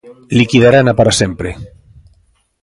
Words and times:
Liquidarana 0.39 0.93
para 0.99 1.17
sempre. 1.21 1.49